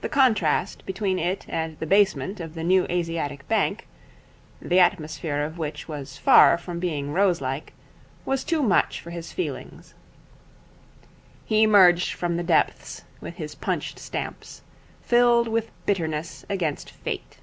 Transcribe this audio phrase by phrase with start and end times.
[0.00, 3.86] The contrast between it and the basement of the new Asiatic Bank,
[4.60, 7.72] the atmosphere of which was far from being roselike,
[8.24, 9.94] was too much for his feelings.
[11.44, 14.62] He emerged from the depths, with his punched stamps,
[15.02, 17.38] filled with bitterness against Fate.